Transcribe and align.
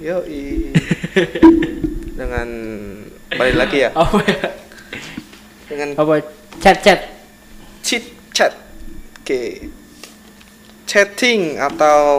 Yo 0.00 0.24
dengan 2.18 2.48
balik 3.36 3.56
lagi 3.60 3.84
ya? 3.84 3.92
Apa 3.92 4.18
ya? 4.24 4.48
Dengan 5.68 5.88
apa? 5.92 6.24
Chat 6.56 6.80
chat. 6.80 7.00
Chit 7.84 8.08
chat. 8.32 8.56
Oke. 9.20 9.68
Chatting 10.88 11.60
atau 11.60 12.16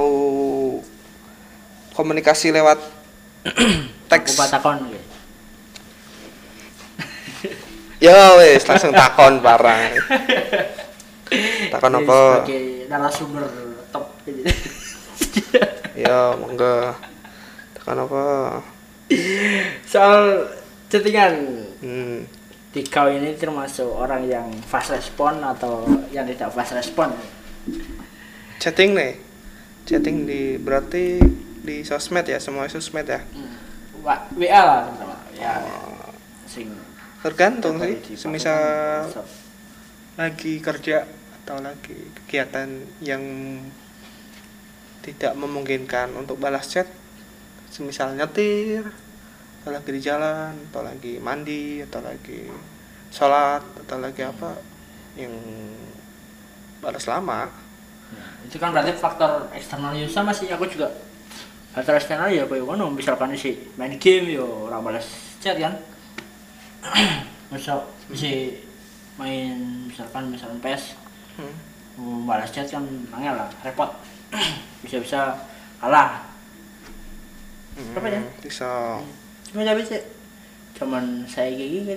komunikasi 1.93 2.51
lewat 2.51 2.79
teks. 4.07 4.37
aku 4.37 4.69
gitu. 4.91 5.07
Yo 8.01 8.17
wes 8.41 8.65
langsung 8.65 8.89
takon 8.97 9.45
barang. 9.45 9.93
Takon 11.69 12.01
apa? 12.01 12.19
sebagai 12.41 12.65
narasumber 12.89 13.45
top 13.93 14.05
gitu. 14.25 14.41
Yo 16.03 16.33
monggo. 16.41 16.97
Takon 17.77 18.01
apa? 18.05 18.25
soal 19.83 20.47
chattingan 20.87 21.67
Hmm. 21.83 22.23
di 22.71 22.79
kau 22.87 23.11
ini 23.11 23.35
termasuk 23.35 23.83
orang 23.91 24.23
yang 24.31 24.47
fast 24.63 24.95
respon 24.95 25.43
atau 25.43 25.83
yang 26.15 26.23
tidak 26.23 26.55
fast 26.55 26.71
respon 26.71 27.11
Chatting 28.61 28.93
nih. 28.95 29.17
Chatting 29.83 30.29
di 30.29 30.55
berarti 30.55 31.17
di 31.61 31.85
sosmed 31.85 32.25
ya, 32.25 32.37
semua 32.37 32.65
sosmed 32.67 33.05
ya. 33.05 33.21
hmm. 33.21 33.53
Wa- 34.01 34.25
WA 34.33 34.61
lah 34.65 34.79
terutama 34.89 35.15
ya 35.37 35.53
sing 36.49 36.73
Tergantung 37.21 37.77
sih. 37.77 38.17
Semisal 38.17 39.05
lagi 40.17 40.57
kerja 40.57 41.05
atau 41.37 41.61
lagi 41.61 41.93
kegiatan 42.17 42.65
yang 42.97 43.21
tidak 45.01 45.33
memungkinkan 45.33 46.13
untuk 46.17 46.37
balas 46.37 46.65
chat 46.65 46.89
semisal 47.69 48.13
nyetir 48.13 48.89
atau 49.61 49.69
lagi 49.69 49.89
di 49.93 50.01
jalan 50.01 50.53
atau 50.69 50.81
lagi 50.81 51.21
mandi 51.21 51.85
atau 51.85 52.01
lagi 52.01 52.49
sholat 53.13 53.61
atau 53.85 53.97
lagi 54.01 54.21
apa 54.25 54.57
yang 55.13 55.33
balas 56.81 57.05
lama 57.05 57.49
Ya, 58.11 58.27
itu 58.43 58.59
kan 58.59 58.75
berarti 58.75 58.91
faktor 58.91 59.47
eksternal 59.55 59.95
ya 59.95 60.03
sama 60.03 60.35
sih 60.35 60.51
aku 60.51 60.67
juga 60.67 60.91
faktor 61.71 61.95
eksternal 61.95 62.27
ya 62.27 62.43
kayak 62.47 62.67
ngono 62.67 62.91
misalkan 62.91 63.31
sih 63.35 63.55
main 63.79 63.95
game 63.95 64.35
yo 64.35 64.67
ora 64.67 64.83
balas 64.83 65.07
chat 65.39 65.55
kan. 65.55 65.75
Misal 67.51 67.83
si 68.15 68.59
main 69.19 69.87
misalkan 69.87 70.31
misalkan 70.31 70.59
PES 70.63 70.95
hmm. 71.39 72.23
balas 72.27 72.51
chat 72.51 72.67
kan 72.67 72.83
angel 73.15 73.35
lah 73.35 73.47
repot. 73.63 73.91
Bisa-bisa 74.83 75.35
kalah. 75.79 76.27
Apa 77.95 78.07
ya? 78.07 78.21
bisa. 78.43 78.99
Cuma 79.47 79.63
tapi 79.63 79.81
sih 79.87 80.01
cuman 80.75 81.29
saya 81.29 81.53
kayak 81.53 81.71
gini 81.71 81.95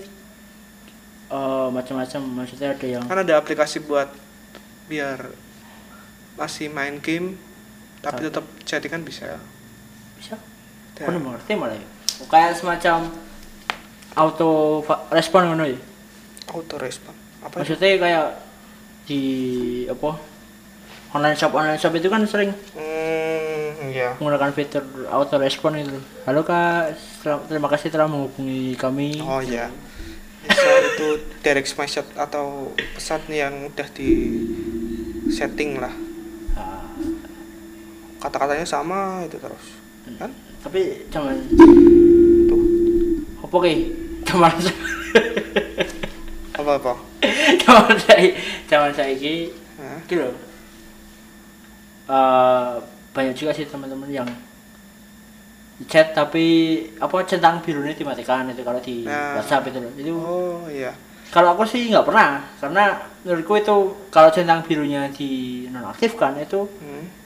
eh 1.35 1.69
macam-macam 1.73 2.21
maksudnya 2.45 2.77
ada 2.77 2.87
yang 2.87 3.05
kan 3.09 3.25
ada 3.25 3.41
aplikasi 3.41 3.81
buat 3.81 4.13
biar 4.93 5.33
masih 6.37 6.69
main 6.69 7.01
game 7.01 7.41
tapi 8.05 8.29
tetap 8.29 8.45
chattingan 8.69 9.01
bisa 9.01 9.41
bisa. 10.19 10.37
Ya. 11.01 11.11
aku 11.11 11.19
ngerti 11.19 11.53
malah 11.59 11.77
ya. 11.77 11.87
Kayak 12.31 12.55
semacam 12.59 13.11
auto 14.15 14.83
respon 15.11 15.51
ngono 15.51 15.65
ya. 15.67 15.79
Auto 16.55 16.79
respon. 16.79 17.15
Apa 17.43 17.61
itu? 17.61 17.75
maksudnya 17.75 17.99
kayak 18.01 18.27
di 19.05 19.23
apa 19.91 20.17
online 21.13 21.37
shop 21.37 21.53
online 21.53 21.77
shop 21.77 21.93
itu 21.93 22.09
kan 22.09 22.25
sering 22.25 22.57
hmm 22.73 23.93
ya 23.93 24.17
menggunakan 24.17 24.51
fitur 24.57 24.83
auto 25.11 25.37
respon 25.37 25.77
itu. 25.79 25.99
Halo 26.25 26.47
kak. 26.47 26.97
Terima 27.51 27.69
kasih 27.69 27.93
telah 27.93 28.09
menghubungi 28.09 28.75
kami. 28.79 29.21
Oh 29.21 29.43
ya 29.45 29.69
bisa 30.45 30.71
itu 30.95 31.09
direct 31.41 31.73
message 31.77 32.11
atau 32.17 32.73
pesan 32.97 33.25
yang 33.33 33.69
udah 33.69 33.89
di 33.97 34.11
setting 35.33 35.81
lah. 35.81 35.93
Ah, 36.55 36.85
kata-katanya 38.21 38.69
sama 38.69 39.25
itu 39.25 39.41
terus 39.41 39.74
kan? 40.21 40.31
Tapi 40.63 40.81
cuman 41.09 41.37
tuh. 42.49 42.61
Apa 43.45 43.57
ki? 43.65 43.75
Cuman 44.25 44.53
apa 46.55 46.71
apa 46.81 46.95
cuman 47.67 47.97
saya 47.99 48.31
cuman 48.71 48.91
saya 48.95 49.15
ki. 49.15 49.53
Hah? 49.79 49.99
gitu 50.07 50.29
banyak 53.15 53.35
juga 53.39 53.55
sih 53.55 53.65
teman-teman 53.65 54.11
yang 54.11 54.29
chat 55.87 56.15
tapi 56.15 56.79
apa 57.03 57.27
centang 57.27 57.59
birunya 57.63 57.95
dimatikan 57.95 58.47
itu 58.51 58.63
kalau 58.63 58.79
di 58.79 59.03
Nah. 59.07 59.39
WhatsApp 59.39 59.71
itu 59.71 59.79
loh. 59.83 59.93
Itu 59.99 60.13
oh 60.15 60.67
iya. 60.71 60.95
kalau 61.35 61.55
aku 61.59 61.67
sih 61.67 61.91
nggak 61.91 62.07
pernah 62.07 62.47
karena 62.63 62.95
menurutku 63.27 63.55
itu 63.59 63.77
kalau 64.11 64.31
centang 64.31 64.63
birunya 64.63 65.11
di 65.11 65.65
nonaktifkan 65.71 66.39
itu 66.39 66.67
hmm. 66.67 67.24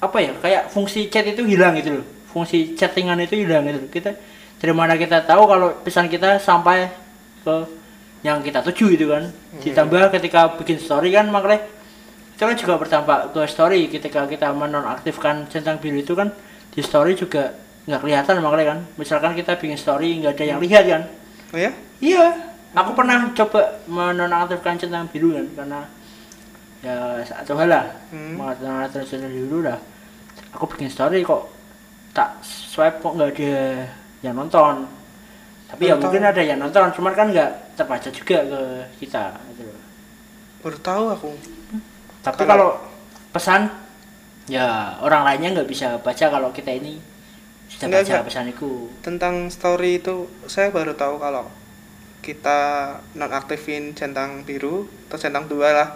Apa 0.00 0.16
ya 0.18 0.32
kayak 0.40 0.72
fungsi 0.72 1.12
chat 1.12 1.28
itu 1.28 1.44
hilang 1.44 1.76
gitu 1.76 2.00
loh. 2.00 2.04
Fungsi 2.32 2.72
chattingan 2.72 3.20
itu 3.20 3.36
hilang 3.36 3.68
gitu 3.68 3.78
loh. 3.84 3.90
Kita 3.92 4.10
dari 4.60 4.72
mana 4.72 4.96
kita 4.96 5.24
tahu 5.28 5.44
kalau 5.44 5.68
pesan 5.84 6.08
kita 6.08 6.40
sampai 6.40 6.88
ke 7.44 7.54
yang 8.24 8.40
kita 8.40 8.64
tuju 8.64 8.96
gitu 8.96 9.12
kan. 9.12 9.28
Ditambah 9.60 10.12
ketika 10.16 10.56
bikin 10.56 10.80
story 10.80 11.12
kan 11.12 11.28
makanya 11.28 11.68
itu 12.32 12.42
kan 12.48 12.56
juga 12.56 12.74
berdampak 12.80 13.36
ke 13.36 13.40
story. 13.44 13.92
Ketika 13.92 14.24
kita 14.24 14.56
menonaktifkan 14.56 15.52
centang 15.52 15.76
biru 15.76 16.00
itu 16.00 16.16
kan 16.16 16.32
di 16.72 16.80
story 16.80 17.12
juga 17.12 17.52
nggak 17.84 18.00
kelihatan 18.00 18.40
makanya 18.40 18.66
kan. 18.76 18.78
Misalkan 18.96 19.36
kita 19.36 19.60
bikin 19.60 19.76
story 19.76 20.16
nggak 20.24 20.40
ada 20.40 20.44
yang 20.56 20.60
lihat 20.64 20.84
kan. 20.88 21.02
Oh 21.52 21.58
ya? 21.60 21.70
Iya, 22.00 22.56
aku 22.72 22.96
pernah 22.96 23.28
coba 23.36 23.84
menonaktifkan 23.84 24.80
centang 24.80 25.04
biru 25.12 25.36
kan 25.36 25.46
karena 25.52 25.80
ya 26.80 26.96
satu 27.22 27.52
hal 27.54 27.68
lah 27.68 27.84
Hmm. 28.08 28.34
menonaktifkan 28.34 29.04
centang 29.06 29.30
biru 29.30 29.60
lah. 29.60 29.78
Aku 30.50 30.64
bikin 30.66 30.88
story 30.88 31.20
kok 31.20 31.46
tak 32.10 32.40
swipe 32.42 32.98
kok 32.98 33.14
nggak 33.14 33.30
ada 33.32 33.52
yang 34.20 34.34
nonton. 34.34 34.88
Tapi 35.66 35.86
ya 35.86 35.94
Nonton. 35.94 36.10
mungkin 36.10 36.22
ada 36.24 36.42
yang 36.42 36.58
nonton, 36.58 36.90
cuman 36.90 37.12
kan 37.12 37.30
nggak 37.30 37.50
terbaca 37.74 38.08
juga 38.10 38.38
ke 38.42 38.60
kita. 38.98 39.24
Gitu 39.48 39.62
loh. 39.64 39.78
baru 40.60 40.76
tahu 40.76 41.04
aku 41.10 41.30
Tapi 42.20 42.36
Kalau- 42.38 42.50
kalau 42.50 42.70
pesan 43.30 43.70
ya 44.44 44.66
orang 44.98 45.24
lainnya 45.24 45.56
nggak 45.56 45.64
bisa 45.66 45.96
baca 45.96 46.26
kalau 46.26 46.50
kita 46.50 46.68
ini 46.70 47.00
sudah 47.66 47.86
Nggak, 47.86 48.02
baca 48.02 48.12
nggak. 48.12 48.26
pesan 48.26 48.46
itu. 48.50 48.70
tentang 49.00 49.48
story 49.48 49.96
itu 49.96 50.28
saya 50.44 50.68
baru 50.68 50.92
tahu 50.92 51.16
kalau 51.16 51.48
kita 52.20 52.58
nonaktifin 53.14 53.94
centang 53.94 54.42
biru 54.42 54.84
atau 55.08 55.16
centang 55.16 55.46
dua 55.46 55.72
lah 55.72 55.88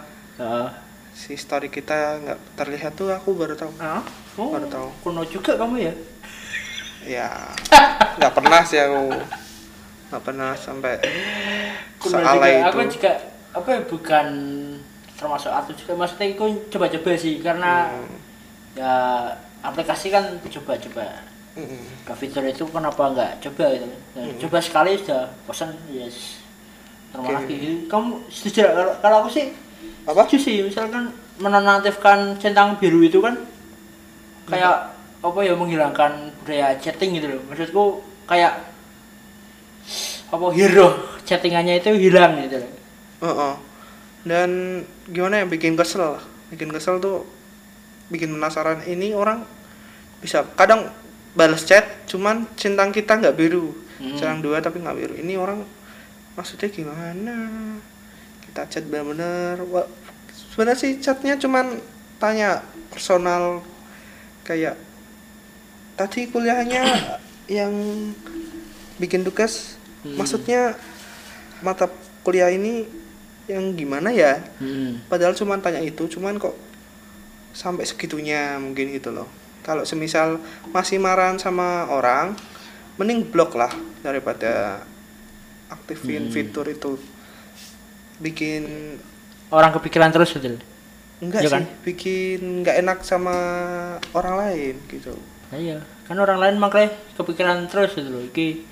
Si 1.15 1.33
story 1.35 1.69
kita 1.69 2.19
nggak 2.21 2.39
terlihat 2.55 2.93
tuh 2.93 3.09
aku 3.09 3.33
baru 3.33 3.55
tahu 3.55 3.71
Ah, 3.79 4.03
oh, 4.35 4.51
Baru 4.51 4.67
tahu. 4.67 4.89
kuno 5.01 5.23
juga 5.25 5.55
kamu 5.55 5.77
ya? 5.81 5.95
ya 7.05 7.29
nggak 8.17 8.33
pernah 8.33 8.65
sih 8.65 8.81
aku 8.81 9.13
nggak 10.09 10.25
pernah 10.25 10.57
sampai 10.57 10.97
Kuno 12.01 12.17
juga. 12.17 12.49
itu 12.49 12.65
Aku 12.65 12.81
juga 12.91 13.13
apa 13.53 13.69
ya 13.71 13.81
bukan 13.85 14.27
termasuk 15.15 15.53
artis 15.53 15.77
juga 15.79 15.93
maksudnya 15.95 16.33
aku 16.33 16.45
coba-coba 16.69 17.11
sih 17.15 17.39
karena 17.39 17.93
Hmm. 17.93 18.17
ya 18.73 18.93
aplikasi 19.61 20.09
kan 20.09 20.41
coba-coba 20.43 21.29
Mm-mm. 21.55 21.85
ke 22.03 22.13
fitur 22.17 22.43
itu 22.43 22.65
kenapa 22.67 23.13
nggak 23.13 23.33
coba 23.45 23.65
gitu 23.71 23.87
Ya, 24.17 24.23
Hmm. 24.25 24.39
coba 24.41 24.59
sekali 24.59 24.97
sudah 24.97 25.29
bosan 25.45 25.77
yes 25.87 26.41
normal 27.13 27.37
Oke. 27.37 27.53
lagi 27.53 27.59
kamu 27.87 28.11
setuju 28.27 28.65
kalau, 28.65 28.93
kalau 28.99 29.17
aku 29.23 29.31
sih 29.31 29.53
apa? 30.05 30.23
Sih 30.29 30.65
misalkan 30.65 31.13
menonaktifkan 31.41 32.39
centang 32.39 32.79
biru 32.79 33.03
itu 33.03 33.19
kan 33.19 33.41
kayak 34.47 34.95
apa 35.25 35.41
ya 35.41 35.57
menghilangkan 35.57 36.37
budaya 36.45 36.77
chatting 36.77 37.17
gitu 37.17 37.33
loh. 37.33 37.41
Maksudku 37.49 37.85
kayak 38.29 38.61
apa 40.29 40.47
hero 40.57 40.89
chattingannya 41.25 41.81
itu 41.81 41.91
hilang 41.97 42.37
gitu 42.45 42.61
loh. 42.61 42.73
Heeh. 43.25 43.55
dan 44.25 44.81
gimana 45.05 45.45
ya 45.45 45.47
bikin 45.49 45.77
kesel 45.77 46.17
bikin 46.49 46.73
kesel 46.73 46.97
tuh 47.01 47.29
bikin 48.09 48.33
penasaran. 48.33 48.85
Ini 48.85 49.13
orang 49.17 49.45
bisa 50.21 50.45
kadang 50.57 50.89
balas 51.37 51.65
chat 51.69 51.85
cuman 52.09 52.49
centang 52.57 52.93
kita 52.93 53.21
nggak 53.21 53.37
biru. 53.37 53.73
Hmm. 53.95 54.17
centang 54.19 54.41
dua 54.45 54.61
tapi 54.61 54.81
nggak 54.81 54.97
biru. 54.97 55.15
Ini 55.21 55.37
orang 55.41 55.65
maksudnya 56.37 56.69
gimana 56.73 57.37
kita 58.55 58.71
chat 58.71 58.85
bener-bener 58.87 59.59
sebenarnya 60.55 60.79
sih 60.79 61.03
chatnya 61.03 61.35
cuman 61.35 61.83
tanya 62.23 62.63
personal 62.87 63.67
kayak 64.47 64.79
tadi 65.99 66.31
kuliahnya 66.31 66.87
yang 67.51 67.75
bikin 68.97 69.27
tugas 69.27 69.75
Hmm. 70.05 70.21
maksudnya 70.21 70.77
mata 71.65 71.89
kuliah 72.21 72.53
ini 72.53 72.85
yang 73.49 73.73
gimana 73.73 74.13
ya 74.13 74.37
Hmm. 74.61 75.01
padahal 75.09 75.33
cuma 75.33 75.57
tanya 75.57 75.81
itu 75.81 76.05
cuman 76.07 76.37
kok 76.37 76.53
sampai 77.51 77.89
segitunya 77.89 78.61
mungkin 78.61 78.93
gitu 78.93 79.11
loh 79.11 79.25
kalau 79.65 79.83
semisal 79.83 80.45
masih 80.71 81.01
marahan 81.01 81.41
sama 81.41 81.89
orang 81.89 82.37
mending 83.01 83.25
blok 83.25 83.57
lah 83.57 83.73
daripada 84.05 84.85
aktifin 85.73 86.29
Hmm. 86.29 86.35
fitur 86.37 86.69
itu 86.69 87.01
bikin 88.23 88.63
orang 89.51 89.71
kepikiran 89.75 90.11
terus 90.15 90.35
gitu. 90.35 90.59
Enggak 91.23 91.41
Iya 91.47 91.49
sih 91.49 91.55
kan? 91.55 91.65
bikin 91.87 92.41
nggak 92.63 92.77
enak 92.85 92.99
sama 93.07 93.37
orang 94.13 94.35
lain 94.41 94.75
gitu. 94.91 95.15
Nah, 95.51 95.59
iya. 95.59 95.79
Kan 96.05 96.19
orang 96.21 96.37
lain 96.43 96.57
makanya 96.61 96.91
kepikiran 97.17 97.65
terus 97.71 97.95
gitu 97.97 98.11
loh. 98.11 98.23
Iki 98.29 98.67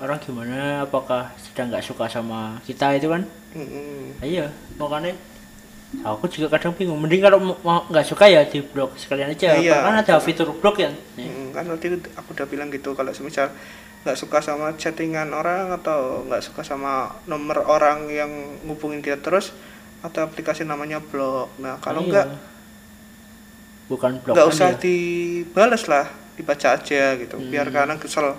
orang 0.00 0.18
gimana? 0.22 0.86
Apakah 0.86 1.34
sedang 1.42 1.68
nggak 1.74 1.84
suka 1.84 2.06
sama 2.08 2.62
kita 2.64 2.96
itu 2.96 3.10
kan? 3.10 3.26
Mm-mm. 3.52 4.16
Nah, 4.22 4.26
iya. 4.26 4.46
Makanya 4.78 5.12
aku 6.00 6.24
juga 6.26 6.48
kadang 6.50 6.72
bingung 6.72 6.96
mending 6.96 7.20
kalau 7.20 7.36
mau- 7.60 7.84
nggak 7.86 8.02
suka 8.02 8.24
ya 8.24 8.42
di 8.42 8.60
blok 8.60 8.96
sekalian 8.96 9.28
aja 9.30 9.52
Iya. 9.54 9.76
kan 9.78 9.94
ada 9.98 10.16
fitur 10.18 10.48
blok 10.50 10.78
ya 10.78 10.88
Mm, 11.14 11.52
kan 11.52 11.68
tadi 11.68 11.86
aku 12.10 12.32
udah 12.32 12.46
bilang 12.46 12.68
gitu 12.68 12.92
kalau 12.92 13.10
semisal 13.10 13.52
nggak 14.02 14.16
suka 14.16 14.40
sama 14.40 14.72
chattingan 14.74 15.30
orang 15.30 15.70
atau 15.70 16.24
nggak 16.24 16.40
suka 16.40 16.62
sama 16.62 16.92
nomor 17.24 17.62
orang 17.62 18.08
yang 18.08 18.32
ngubungin 18.62 18.98
dia 18.98 19.14
terus 19.16 19.52
atau 20.00 20.24
aplikasi 20.24 20.64
namanya 20.64 20.98
blog 20.98 21.52
nah 21.56 21.76
kalau 21.76 22.02
Iya. 22.02 22.08
nggak 22.10 22.26
bukan 23.88 24.10
blok 24.18 24.32
nggak 24.32 24.46
kan 24.46 24.54
usah 24.54 24.68
ya. 24.70 24.78
dibales 24.78 25.84
lah 25.86 26.06
dibaca 26.32 26.68
aja 26.72 27.02
gitu 27.14 27.36
biar 27.38 27.68
Hmm. 27.68 27.76
kadang 27.76 27.98
kesel 27.98 28.32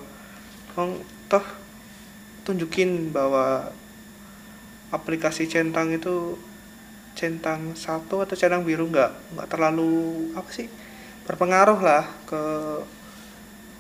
Wong, 0.73 0.97
toh 1.27 1.45
tunjukin 2.44 3.13
bahwa 3.13 3.69
aplikasi 4.89 5.45
centang 5.45 5.89
itu 5.91 6.33
centang 7.13 7.77
satu 7.77 8.21
atau 8.21 8.33
centang 8.33 8.65
biru 8.65 8.89
nggak 8.89 9.38
nggak 9.38 9.48
terlalu 9.48 9.92
apa 10.33 10.50
sih 10.50 10.68
berpengaruh 11.24 11.80
lah 11.80 12.04
ke 12.25 12.42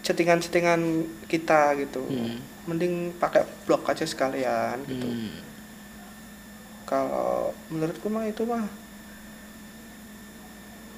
chattingan-chattingan 0.03 0.81
kita 1.25 1.75
gitu 1.79 2.03
Hmm. 2.03 2.39
mending 2.67 3.11
pakai 3.17 3.43
blog 3.65 3.83
aja 3.83 4.03
sekalian 4.03 4.83
gitu 4.83 5.07
Hmm. 5.07 5.35
kalau 6.85 7.51
menurutku 7.67 8.07
mah 8.07 8.27
itu 8.27 8.43
mah 8.43 8.67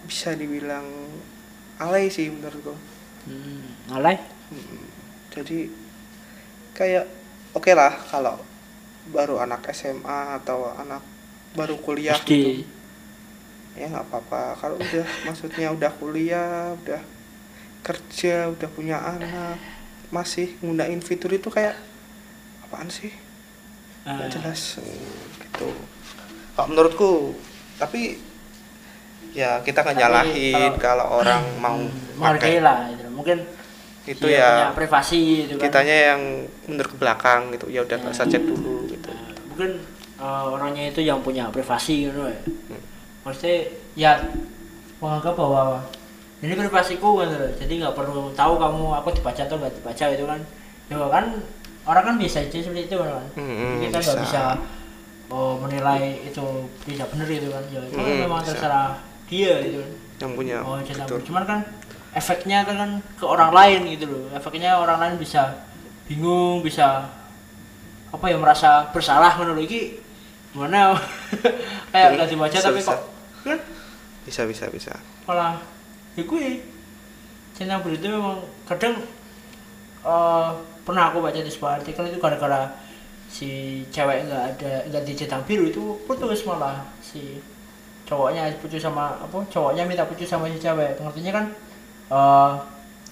bisa 0.05 0.33
dibilang 0.33 0.85
alay 1.77 2.09
sih 2.09 2.29
menurutku 2.29 2.73
Hmm. 3.25 3.65
alay 3.89 4.21
Mm, 4.45 4.85
jadi 5.33 5.65
kayak 6.71 7.09
oke 7.51 7.73
lah 7.73 7.97
kalau 8.05 8.37
baru 9.09 9.41
anak 9.41 9.73
SMA 9.73 10.37
atau 10.37 10.69
anak 10.77 11.01
baru 11.55 11.75
kuliah 11.79 12.19
SD 12.19 12.31
gitu. 12.31 12.63
Ya 13.75 13.91
nggak 13.91 14.05
apa-apa. 14.07 14.55
Kalau 14.59 14.75
udah 14.79 15.07
maksudnya 15.27 15.67
udah 15.71 15.91
kuliah 15.95 16.75
udah 16.79 17.01
kerja 17.83 18.49
udah 18.51 18.69
punya 18.71 18.97
anak 18.99 19.59
masih 20.09 20.55
nggunain 20.61 21.01
fitur 21.03 21.31
itu 21.33 21.49
kayak 21.51 21.75
apaan 22.67 22.87
sih? 22.87 23.11
Ah, 24.05 24.21
nggak 24.21 24.37
jelas 24.39 24.79
mm, 24.79 25.43
gitu. 25.49 25.69
Kalau 26.55 26.67
menurutku 26.71 27.11
tapi 27.75 28.21
ya 29.35 29.59
kita 29.59 29.83
nggak 29.83 29.97
nyalahin 29.99 30.71
kalau, 30.79 31.19
orang 31.19 31.43
mau 31.63 31.75
menghargai 32.15 32.57
pakai. 32.57 32.63
lah 32.63 32.79
gitu. 32.95 33.11
mungkin 33.11 33.37
itu 34.05 34.29
ya 34.29 34.71
privasi 34.71 35.49
gitu 35.49 35.57
kan. 35.57 35.67
kitanya 35.67 36.15
yang 36.15 36.21
mundur 36.69 36.87
ke 36.87 36.95
belakang 36.95 37.51
gitu. 37.57 37.67
Ya 37.67 37.83
udah 37.83 37.97
nggak 37.99 38.13
usah 38.15 38.29
chat 38.29 38.41
dulu 38.45 38.87
gitu. 38.87 39.09
Nah, 39.11 39.33
mungkin 39.51 39.71
eh, 40.15 40.43
orangnya 40.47 40.83
itu 40.89 41.01
yang 41.01 41.19
punya 41.19 41.49
privasi 41.49 42.09
gitu 42.09 42.25
ya 42.25 42.37
Hmm. 42.69 42.81
maksudnya 43.25 43.57
ya 43.95 44.11
menganggap 45.01 45.35
bahwa 45.35 45.81
ini 46.39 46.53
privasiku 46.53 47.23
gitu 47.23 47.35
loh. 47.35 47.51
jadi 47.57 47.73
nggak 47.81 47.95
perlu 47.95 48.29
tahu 48.33 48.53
kamu 48.59 48.83
aku 49.01 49.09
dibaca 49.13 49.41
atau 49.41 49.57
nggak 49.57 49.73
dibaca 49.81 50.05
itu 50.11 50.23
kan 50.23 50.39
ya 50.85 50.97
kan 51.09 51.25
orang 51.85 52.03
kan 52.03 52.15
bisa 52.17 52.41
aja 52.41 52.57
seperti 52.57 52.85
itu 52.85 52.95
kan 52.97 53.25
Hmm, 53.35 53.81
kita 53.81 53.97
nggak 53.97 54.17
bisa. 54.21 54.23
bisa 54.23 54.43
oh, 55.29 55.57
menilai 55.57 56.21
itu 56.21 56.45
tidak 56.85 57.07
benar 57.09 57.27
itu 57.27 57.47
kan 57.49 57.63
ya 57.69 57.81
itu 57.81 57.97
Hmm, 57.97 58.17
memang 58.29 58.41
bisa. 58.41 58.49
terserah 58.53 58.89
dia 59.25 59.53
itu 59.63 59.81
kan 59.81 59.91
yang 60.21 60.31
punya 60.37 60.57
oh 60.63 60.77
fitur 60.79 61.19
cuman 61.25 61.43
kan 61.43 61.59
efeknya 62.15 62.63
kan, 62.63 62.75
kan 62.77 62.91
ke 63.19 63.25
orang 63.27 63.51
lain 63.51 63.81
gitu 63.91 64.05
loh 64.07 64.23
efeknya 64.31 64.79
orang 64.79 64.95
lain 65.01 65.15
bisa 65.19 65.65
bingung 66.07 66.61
bisa 66.61 67.09
apa 68.13 68.25
ya 68.29 68.37
merasa 68.39 68.87
bersalah 68.95 69.35
menurut 69.35 69.65
iki 69.65 69.99
gimana 70.55 70.95
kayak 71.91 72.09
nggak 72.15 72.29
dibaca 72.31 72.55
Bisa, 72.55 72.63
tapi 72.63 72.79
bisa. 72.79 72.95
kok 72.95 72.99
kan 73.43 73.59
bisa 74.25 74.41
bisa 74.47 74.65
bisa 74.71 74.93
malah 75.27 75.59
ya 76.15 76.23
gue 76.23 76.45
cinta 77.55 77.79
berita 77.83 78.07
memang 78.07 78.39
kadang 78.67 78.95
eh, 80.05 80.49
pernah 80.85 81.03
aku 81.09 81.17
baca 81.21 81.39
di 81.41 81.49
sebuah 81.51 81.81
artikel 81.81 82.03
itu 82.07 82.17
gara-gara 82.21 82.69
si 83.27 83.49
cewek 83.91 84.29
nggak 84.29 84.43
ada 84.55 84.71
nggak 84.91 85.03
dicetang 85.03 85.43
biru 85.43 85.67
itu 85.67 85.83
putus 86.07 86.45
malah 86.47 86.85
si 87.01 87.41
cowoknya 88.05 88.53
putus 88.61 88.81
sama 88.85 89.17
apa 89.19 89.37
cowoknya 89.49 89.83
minta 89.89 90.05
putus 90.05 90.29
sama 90.29 90.47
si 90.51 90.61
cewek 90.61 90.97
pengertiannya 90.99 91.33
kan 91.33 91.45
eh, 92.11 92.51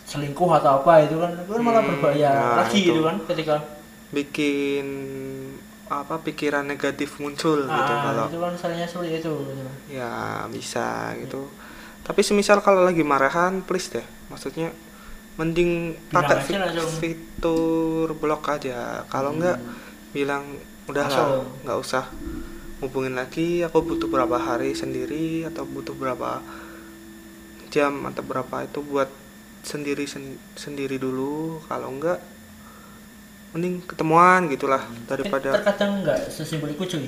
selingkuh 0.05 0.51
atau 0.59 0.83
apa 0.83 1.07
itu 1.07 1.15
kan 1.17 1.31
itu 1.33 1.51
kan 1.51 1.63
malah 1.63 1.81
Hmm, 1.83 1.89
berbahaya 1.97 2.31
nah, 2.31 2.55
lagi 2.63 2.79
itu. 2.83 2.93
gitu 2.93 3.01
kan 3.03 3.15
ketika 3.29 3.55
bikin 4.13 4.85
apa 6.01 6.17
pikiran 6.25 6.65
negatif 6.65 7.21
muncul 7.21 7.61
gitu 7.61 7.93
ah, 7.93 7.99
kalau 8.01 8.25
itu 8.27 8.39
kan 8.41 8.53
salahnya 8.57 8.87
seperti 8.89 9.21
itu 9.21 9.33
gitu. 9.45 9.61
ya 9.93 10.43
bisa 10.49 11.13
gitu. 11.21 11.45
Tapi 12.03 12.19
semisal 12.19 12.59
kalau 12.59 12.83
lagi 12.83 12.99
marahan 12.99 13.63
please 13.63 13.87
deh. 13.87 14.03
Maksudnya 14.27 14.73
mending 15.39 15.95
Bilang 16.11 16.25
pakai 16.25 16.35
aja 16.35 16.43
fi- 16.43 16.59
langsung. 16.59 16.91
fitur 16.99 18.07
blok 18.17 18.43
aja. 18.49 19.07
Kalau 19.07 19.31
enggak 19.37 19.55
bilang 20.11 20.43
udah 20.91 21.05
lah 21.07 21.27
nggak 21.63 21.79
usah 21.79 22.03
hubungin 22.83 23.15
lagi. 23.15 23.63
Aku 23.63 23.79
butuh 23.87 24.11
berapa 24.11 24.35
hari 24.35 24.75
sendiri 24.75 25.47
atau 25.47 25.63
butuh 25.63 25.95
berapa 25.95 26.43
jam 27.71 28.05
atau 28.05 28.21
berapa 28.21 28.67
itu 28.67 28.79
buat 28.83 29.09
sendiri 29.63 30.03
sen- 30.03 30.39
sendiri 30.59 30.99
dulu. 30.99 31.63
Kalau 31.65 31.87
enggak 31.87 32.19
mending 33.53 33.85
ketemuan 33.85 34.49
gitulah 34.49 34.81
Tapi 34.81 35.05
daripada 35.29 35.49
terkadang 35.53 36.01
nggak 36.01 36.19
sesimpel 36.27 36.73
itu 36.73 36.83
cuy 36.89 37.05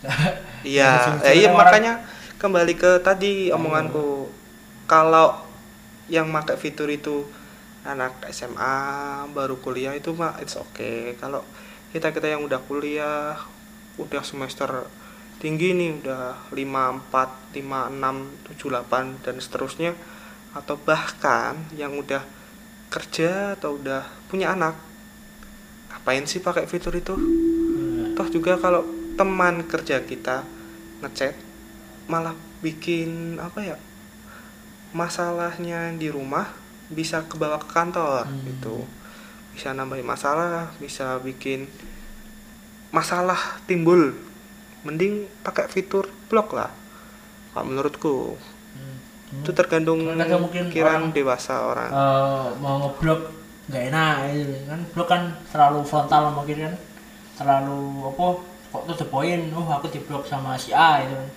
Iya, 0.66 1.20
eh, 1.24 1.40
iya 1.40 1.52
orang- 1.52 1.58
makanya 1.60 1.92
kembali 2.36 2.72
ke 2.76 3.00
tadi 3.00 3.52
omonganku. 3.52 4.28
Kalau 4.84 5.44
yang 6.08 6.28
pakai 6.32 6.56
fitur 6.56 6.88
itu 6.88 7.28
anak 7.84 8.16
SMA 8.28 8.76
baru 9.30 9.56
kuliah 9.60 9.92
itu 9.92 10.12
mah 10.12 10.36
it's 10.40 10.56
okay. 10.56 11.16
Kalau 11.16 11.44
kita 11.92 12.10
kita 12.10 12.28
yang 12.28 12.42
udah 12.44 12.60
kuliah, 12.64 13.36
udah 13.96 14.22
semester 14.24 14.88
tinggi 15.36 15.72
nih, 15.72 16.00
udah 16.00 16.48
5 16.52 17.12
4, 17.12 17.56
5 17.56 17.92
6, 17.92 18.56
7 18.56 18.68
8 18.68 19.24
dan 19.24 19.36
seterusnya 19.40 19.92
atau 20.52 20.76
bahkan 20.76 21.56
yang 21.72 21.92
udah 21.94 22.24
kerja 22.90 23.54
atau 23.56 23.76
udah 23.76 24.02
punya 24.28 24.52
anak. 24.52 24.74
Ngapain 26.00 26.24
sih 26.24 26.40
pakai 26.40 26.64
fitur 26.64 26.94
itu? 26.94 27.12
Hmm. 27.12 28.12
toh 28.12 28.24
juga 28.26 28.56
kalau 28.56 28.84
teman 29.14 29.60
kerja 29.62 30.00
kita 30.00 30.44
ngechat 31.00 31.36
malah 32.06 32.32
bikin 32.58 33.36
apa 33.36 33.60
ya 33.62 33.76
masalahnya 34.90 35.92
di 35.94 36.08
rumah 36.08 36.48
bisa 36.88 37.22
kebawa 37.22 37.56
ke 37.56 37.68
kantor 37.70 38.24
Hmm. 38.24 38.44
gitu 38.44 38.84
bisa 39.50 39.70
nambahin 39.70 40.02
masalah 40.02 40.72
bisa 40.76 41.16
bikin 41.18 41.64
masalah 42.90 43.38
timbul 43.64 44.12
mending 44.82 45.24
pakai 45.40 45.64
fitur 45.66 46.08
blok 46.26 46.52
lah 46.52 46.68
kalau 47.50 47.64
menurutku 47.66 48.34
Hmm. 48.70 48.96
itu 49.38 49.50
tergantung 49.50 50.02
mungkin 50.02 50.18
orang- 50.18 50.68
pikiran 50.68 51.00
dewasa 51.10 51.54
orang 51.62 51.90
Eh, 51.90 52.46
mau 52.58 52.82
ngeblok 52.82 53.20
nggak 53.70 53.82
enak 53.94 54.14
gitu. 54.34 54.54
Kan 54.66 54.80
blok 54.90 55.08
kan 55.08 55.22
terlalu 55.54 55.80
frontal 55.86 56.34
mungkin 56.34 56.58
kan. 56.66 56.74
Terlalu 57.38 57.80
apa 58.10 58.26
kok 58.70 58.82
tuh 58.90 58.96
the 58.98 59.06
point? 59.06 59.54
Oh 59.54 59.64
aku 59.64 59.86
diblok 59.88 60.26
sama 60.26 60.58
si 60.58 60.74
A 60.74 61.06
itu 61.06 61.14
kan. 61.14 61.28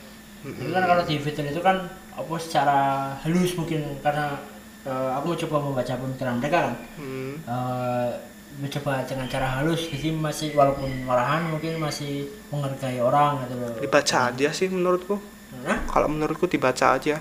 Jadi 0.43 0.69
kan 0.75 0.83
kalau 0.83 1.03
di 1.07 1.15
fitur 1.21 1.45
itu 1.47 1.61
kan 1.63 1.77
apa 2.13 2.33
secara 2.41 2.79
halus 3.23 3.55
mungkin 3.55 3.79
karena 4.03 4.35
eh, 4.83 5.09
aku 5.15 5.37
coba 5.47 5.63
membaca 5.63 5.93
pemikiran 5.95 6.41
mereka 6.41 6.57
kan. 6.67 6.75
Hmm, 6.99 7.33
Eh, 7.43 8.11
mencoba 8.53 9.01
dengan 9.09 9.25
cara 9.25 9.49
halus 9.49 9.89
jadi 9.89 10.13
masih 10.13 10.53
walaupun 10.53 11.09
marahan 11.09 11.49
mungkin 11.49 11.81
masih 11.81 12.29
menghargai 12.53 13.01
orang 13.01 13.41
gitu 13.49 13.81
dibaca 13.81 14.29
aja 14.29 14.49
sih 14.53 14.69
menurutku. 14.69 15.17
Nah, 15.65 15.81
kalau 15.89 16.05
menurutku 16.05 16.45
dibaca 16.45 16.93
aja 16.93 17.17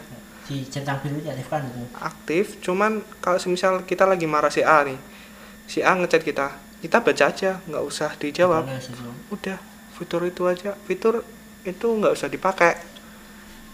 si 0.49 0.67
centang 0.67 0.99
biru 1.01 1.23
diaktifkan 1.23 1.71
itu 1.71 1.83
aktif 1.99 2.59
cuman 2.61 3.05
kalau 3.23 3.39
semisal 3.39 3.87
kita 3.87 4.03
lagi 4.07 4.27
marah 4.27 4.51
si 4.51 4.61
A 4.67 4.83
nih 4.83 4.99
si 5.71 5.81
A 5.81 5.95
ngechat 5.95 6.27
kita 6.27 6.73
kita 6.83 6.99
baca 6.99 7.25
aja 7.31 7.63
nggak 7.71 7.85
usah 7.87 8.11
dijawab. 8.19 8.67
Udah 9.31 9.59
fitur 9.95 10.27
itu 10.27 10.51
aja. 10.51 10.75
Fitur 10.83 11.23
itu 11.63 11.87
nggak 11.87 12.19
usah 12.19 12.27
dipakai. 12.27 12.75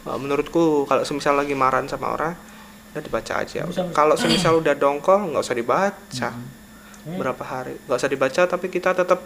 Nah, 0.05 0.21
menurutku 0.21 0.85
kalau 0.85 1.09
semisal 1.09 1.41
lagi 1.41 1.57
marahan 1.57 1.89
sama 1.89 2.13
orang 2.13 2.37
udah 2.93 3.01
dibaca 3.01 3.33
aja. 3.41 3.65
Kalau 3.97 4.15
semisal 4.21 4.61
udah 4.61 4.77
dongkol 4.77 5.33
nggak 5.33 5.41
usah 5.41 5.57
dibaca. 5.57 6.31
Hmm. 7.09 7.17
berapa 7.17 7.41
hari? 7.41 7.81
Nggak 7.89 7.97
usah 7.97 8.11
dibaca 8.13 8.43
tapi 8.45 8.69
kita 8.69 8.93
tetap 8.93 9.25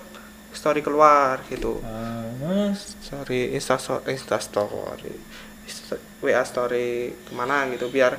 story 0.55 0.79
keluar 0.79 1.43
gitu. 1.51 1.83
Eh, 1.83 2.27
terus? 2.39 2.95
Story 3.03 3.51
insta 3.59 3.83
story 3.83 4.15
insta 4.15 4.39
story 4.39 5.11
wa 6.23 6.43
story 6.47 7.13
ke 7.27 7.33
mana 7.35 7.67
gitu 7.75 7.91
biar 7.91 8.19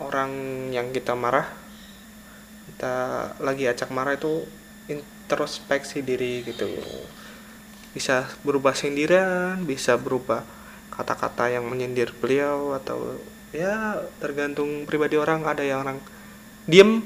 orang 0.00 0.30
yang 0.72 0.94
kita 0.94 1.12
marah 1.12 1.60
kita 2.70 2.96
lagi 3.42 3.68
acak 3.68 3.90
marah 3.90 4.14
itu 4.16 4.46
introspeksi 4.88 6.00
diri 6.06 6.46
gitu. 6.46 6.70
Bisa 7.90 8.30
berubah 8.46 8.72
sindiran 8.78 9.60
bisa 9.66 9.98
berubah 10.00 10.46
kata-kata 10.88 11.50
yang 11.50 11.66
menyindir 11.66 12.14
beliau 12.16 12.72
atau 12.78 13.18
ya 13.52 14.00
tergantung 14.22 14.88
pribadi 14.88 15.18
orang. 15.18 15.42
Ada 15.44 15.62
yang 15.66 15.84
orang 15.84 15.98
diem 16.64 17.04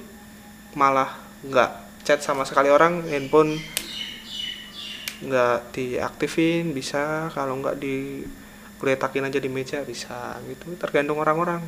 malah 0.78 1.16
nggak 1.42 2.04
chat 2.06 2.20
sama 2.20 2.44
sekali 2.44 2.68
orang 2.68 3.02
handphone 3.10 3.58
nggak 5.24 5.74
diaktifin 5.74 6.70
bisa. 6.70 7.32
Kalau 7.32 7.58
nggak 7.58 7.80
digeletakin 8.76 9.30
aja 9.30 9.38
di 9.40 9.48
meja 9.48 9.80
bisa 9.86 10.36
gitu. 10.50 10.74
Tergantung 10.76 11.16
orang-orang. 11.22 11.64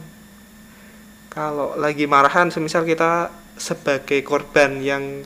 Kalau 1.32 1.76
lagi 1.76 2.08
marahan 2.08 2.48
semisal 2.52 2.84
kita 2.84 3.32
sebagai 3.56 4.20
korban 4.25 4.80
yang 4.84 5.25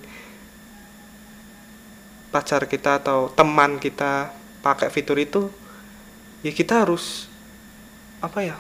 pacar 2.31 2.67
kita 2.71 3.03
atau 3.03 3.31
teman 3.35 3.83
kita 3.83 4.31
pakai 4.63 4.87
fitur 4.87 5.19
itu 5.19 5.51
ya 6.47 6.55
kita 6.55 6.87
harus 6.87 7.27
apa 8.23 8.43
ya 8.43 8.57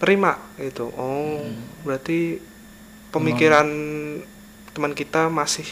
terima 0.00 0.40
gitu. 0.56 0.88
Oh 0.96 1.44
berarti 1.84 2.40
pemikiran 3.12 3.68
teman 4.72 4.92
kita 4.96 5.28
masih 5.28 5.68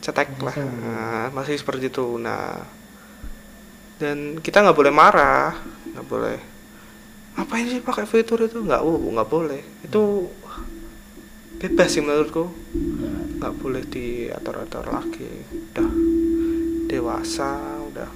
cetek 0.00 0.36
lah. 0.40 0.56
Nah, 0.56 1.26
masih 1.32 1.56
seperti 1.56 1.88
itu. 1.92 2.16
Nah 2.20 2.64
dan 4.04 4.18
kita 4.44 4.60
nggak 4.60 4.76
boleh 4.76 4.92
marah 4.92 5.56
nggak 5.96 6.06
boleh. 6.06 6.38
Ngapain 7.34 7.66
sih 7.66 7.80
pakai 7.80 8.04
fitur 8.04 8.44
itu? 8.44 8.60
Nggak 8.60 8.84
uh 8.84 9.00
nggak 9.16 9.30
boleh. 9.32 9.62
Itu 9.80 10.28
bebas 11.56 11.88
sih 11.88 12.04
menurutku. 12.04 12.52
Nggak 13.40 13.54
boleh 13.56 13.82
diatur-atur 13.88 14.84
lagi. 14.92 15.32
Udah 15.72 15.90
dewasa 16.84 17.80
udah. 17.88 18.10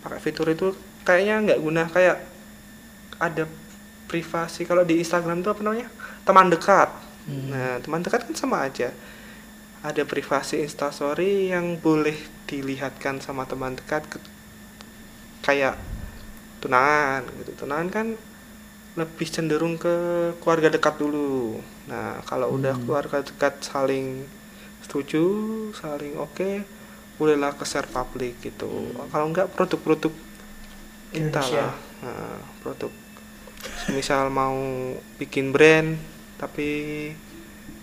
Pakai 0.00 0.18
fitur 0.24 0.48
itu 0.48 0.72
kayaknya 1.04 1.52
nggak 1.52 1.60
guna. 1.60 1.84
Kayak 1.92 2.24
ada 3.20 3.44
privasi. 4.08 4.64
Kalau 4.64 4.88
di 4.88 4.98
Instagram 4.98 5.44
tuh 5.44 5.52
apa 5.52 5.60
namanya? 5.60 5.92
Teman 6.24 6.48
dekat. 6.48 6.88
Hmm. 7.20 7.52
nah 7.52 7.76
teman 7.84 8.00
dekat 8.00 8.24
kan 8.24 8.32
sama 8.32 8.64
aja 8.64 8.96
ada 9.80 10.02
privasi 10.04 10.60
instastory 10.60 11.48
yang 11.48 11.80
boleh 11.80 12.16
dilihatkan 12.44 13.18
sama 13.18 13.48
teman 13.48 13.72
dekat 13.74 14.04
ke- 14.04 14.20
kayak 15.40 15.80
tunangan 16.60 17.24
gitu. 17.40 17.64
Tunangan 17.64 17.88
kan 17.88 18.06
lebih 18.98 19.28
cenderung 19.30 19.78
ke 19.78 19.94
keluarga 20.42 20.68
dekat 20.68 21.00
dulu. 21.00 21.62
Nah 21.88 22.20
kalau 22.26 22.52
udah 22.52 22.76
Hmm. 22.76 22.84
keluarga 22.84 23.24
dekat 23.24 23.62
saling 23.62 24.26
setuju 24.84 25.22
saling 25.72 26.18
oke 26.18 26.64
bolehlah 27.16 27.52
ke 27.52 27.64
share 27.64 27.88
publik 27.88 28.36
gitu. 28.42 28.68
Kalau 29.08 29.26
enggak 29.28 29.48
produk-produk 29.52 30.12
kita 31.10 31.40
Indonesia. 31.40 31.64
lah 31.68 31.74
nah, 32.02 32.38
produk. 32.60 32.92
Misal 33.88 34.28
mau 34.28 34.56
bikin 35.16 35.52
brand 35.52 35.96
tapi 36.36 36.68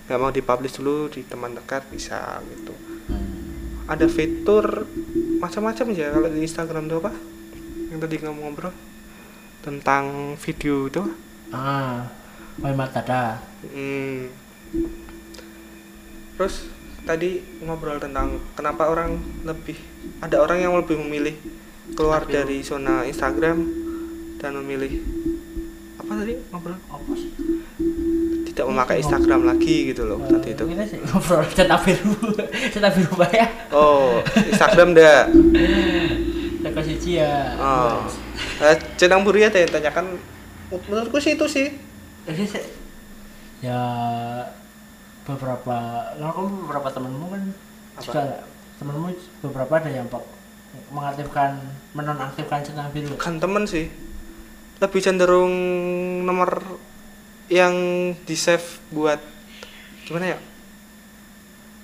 nggak 0.08 0.20
mau 0.20 0.32
dipublish 0.32 0.80
dulu 0.80 1.12
di 1.12 1.22
teman 1.24 1.52
dekat 1.52 1.84
bisa 1.92 2.40
gitu. 2.48 2.74
Ada 3.88 4.08
fitur 4.08 4.88
macam-macam 5.38 5.86
ya 5.92 6.12
kalau 6.12 6.28
di 6.28 6.40
Instagram 6.42 6.88
tuh 6.88 7.00
apa? 7.04 7.12
Yang 7.92 8.00
tadi 8.04 8.16
kamu 8.20 8.40
ngobrol 8.40 8.74
tentang 9.62 10.36
video 10.40 10.88
itu. 10.88 11.04
Ah 11.52 12.08
Muhammad 12.58 12.90
Tada 12.92 13.40
Hmm. 13.68 14.28
Terus 16.38 16.68
tadi 17.04 17.40
ngobrol 17.64 17.98
tentang 17.98 18.38
kenapa 18.54 18.92
orang 18.92 19.16
lebih 19.44 19.80
ada 20.20 20.44
orang 20.44 20.60
yang 20.60 20.74
lebih 20.76 21.00
memilih 21.00 21.36
keluar 21.96 22.28
Tapi- 22.28 22.34
dari 22.36 22.58
zona 22.62 23.08
Instagram 23.08 23.58
dan 24.38 24.52
memilih 24.62 25.02
apa 25.98 26.12
tadi 26.14 26.34
ngobrol? 26.52 26.78
Apa 26.92 27.12
sih 27.16 27.27
tidak 28.58 28.68
memakai 28.68 28.98
Instagram 29.00 29.46
lagi 29.46 29.94
gitu 29.94 30.02
loh 30.04 30.18
tadi 30.26 30.52
itu. 30.52 30.66
ngobrol 31.06 31.46
centang 31.48 31.78
biru 31.80 32.14
centang 32.68 32.90
biru 32.92 33.14
ya 33.30 33.46
Oh, 33.70 34.18
Instagram 34.34 34.98
dah. 34.98 35.30
Teko 36.58 36.82
siji 36.82 37.22
ya 37.22 37.54
Oh. 37.56 38.02
Eh, 38.58 38.74
Centang 38.98 39.22
Buri 39.22 39.46
ya 39.46 39.54
tanya 39.54 39.70
tanyakan 39.70 40.18
menurutku 40.68 41.22
sih 41.22 41.38
itu 41.38 41.46
sih. 41.46 41.70
Se- 42.26 42.74
ya 43.62 43.78
beberapa 45.24 45.78
kamu 46.14 46.66
beberapa 46.66 46.90
temenmu 46.90 47.26
kan 47.30 47.44
Apa? 47.94 48.02
juga 48.02 48.24
temenmu 48.78 49.08
beberapa 49.44 49.74
ada 49.76 49.90
yang 49.90 50.08
mengaktifkan 50.90 51.62
menonaktifkan 51.94 52.60
centang 52.64 52.90
biru 52.90 53.14
Kan 53.16 53.38
temen 53.38 53.64
sih. 53.64 53.88
Lebih 54.78 55.00
cenderung 55.00 55.54
nomor 56.22 56.78
yang 57.48 57.74
di 58.20 58.36
save 58.36 58.64
buat 58.90 59.20
gimana 60.04 60.36
ya? 60.36 60.40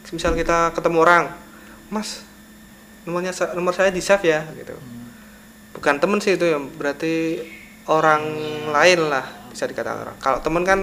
Misal 0.08 0.34
kita 0.34 0.70
ketemu 0.72 1.02
orang, 1.02 1.24
Mas, 1.88 2.22
nomornya 3.02 3.34
nomor 3.52 3.72
saya 3.72 3.90
di 3.90 3.98
save 3.98 4.24
ya 4.24 4.46
gitu. 4.54 4.74
Hmm. 4.74 5.10
Bukan 5.74 5.98
temen 5.98 6.20
sih 6.20 6.34
itu 6.34 6.46
ya, 6.46 6.60
berarti 6.60 7.42
orang 7.86 8.22
lain 8.70 9.00
lah 9.08 9.26
bisa 9.50 9.66
dikatakan 9.66 10.04
orang. 10.04 10.18
Kalau 10.18 10.40
temen 10.40 10.62
kan 10.62 10.80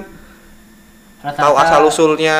Rata-rata- 1.20 1.42
tahu 1.42 1.54
asal 1.54 1.80
usulnya 1.84 2.38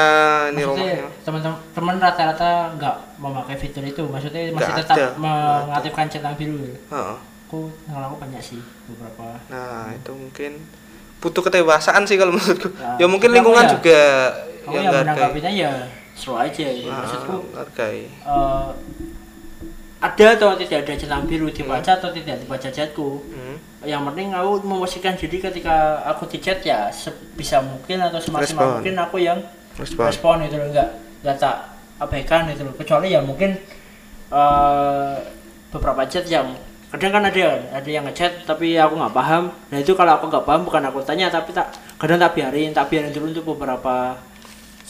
ini 0.50 0.64
rumahnya. 0.64 1.04
teman-teman 1.20 1.56
teman 1.70 1.96
rata-rata 1.96 2.50
nggak 2.74 2.96
memakai 3.18 3.54
fitur 3.54 3.84
itu 3.84 4.02
maksudnya 4.02 4.48
masih 4.48 4.56
Nggak 4.56 4.76
tetap 4.82 4.96
ada. 4.96 5.08
mengaktifkan 5.14 6.06
centang 6.08 6.32
biru 6.34 6.64
aku 6.88 7.68
kenal 7.78 8.08
aku 8.08 8.16
banyak 8.16 8.40
sih 8.40 8.56
beberapa 8.88 9.36
Nah, 9.46 9.92
itu 9.92 10.10
mungkin 10.10 10.64
butuh 11.20 11.42
ketewasaan 11.42 12.02
sih 12.02 12.16
kalau 12.16 12.32
menurutku. 12.36 12.68
Ya, 12.72 12.96
Ya, 12.96 13.06
mungkin 13.06 13.30
lingkungan 13.30 13.62
ya- 13.62 13.70
juga 13.70 14.00
kamu 14.60 14.72
yang 14.72 14.84
yang 14.84 14.94
menanggapinya 15.04 15.50
ya 15.50 15.72
seru 16.12 16.34
aja 16.34 16.64
ya. 16.64 16.84
Ah, 16.86 16.96
maksudku 16.98 17.34
eh, 17.54 18.68
ada 20.00 20.26
atau 20.32 20.56
tidak 20.56 20.78
ada 20.80 20.92
centang 20.96 21.24
biru 21.24 21.48
dibaca 21.48 21.92
atau 21.92 22.08
tidak 22.08 22.40
dibaca 22.40 22.68
chatku 22.68 23.20
Hmm. 23.26 23.56
yang 23.82 24.00
penting 24.02 24.32
aku 24.32 24.60
memposisikan 24.62 25.12
diri 25.14 25.36
ketika 25.38 25.76
aku 26.06 26.24
di 26.26 26.38
chat 26.38 26.60
ya 26.62 26.88
sebisa 26.90 27.60
mungkin 27.60 28.00
atau 28.00 28.16
Respon. 28.16 28.40
semaksimal 28.40 28.66
mungkin 28.80 28.96
aku 28.96 29.16
yang 29.18 29.38
Respon. 29.76 30.04
respon 30.06 30.36
itu 30.42 30.56
loh 30.56 30.68
enggak 30.68 30.88
enggak 31.20 31.36
tak 31.38 31.56
abaikan 31.98 32.48
itu 32.48 32.62
loh 32.62 32.72
kecuali 32.74 33.12
ya 33.12 33.20
mungkin 33.20 33.60
eh 34.30 35.14
beberapa 35.68 36.02
chat 36.06 36.24
yang 36.26 36.48
kadang 36.90 37.10
kan 37.14 37.22
ada 37.22 37.70
ada 37.70 37.88
yang 37.90 38.02
ngechat 38.02 38.42
tapi 38.44 38.74
aku 38.74 38.98
nggak 38.98 39.14
paham. 39.14 39.54
Nah 39.70 39.78
itu 39.78 39.94
kalau 39.94 40.18
aku 40.18 40.26
nggak 40.26 40.42
paham 40.42 40.62
bukan 40.66 40.82
aku 40.90 40.98
tanya 41.06 41.30
tapi 41.30 41.54
tak 41.54 41.70
kadang 42.02 42.18
tak 42.18 42.34
biarin 42.34 42.74
tak 42.74 42.90
biarin 42.90 43.14
dulu 43.14 43.30
untuk 43.30 43.46
beberapa 43.54 44.18